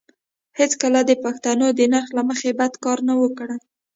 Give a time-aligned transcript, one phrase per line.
[0.59, 3.57] هېڅکله یې د پښتنو د نرخ له مخې بد کار نه وو کړی.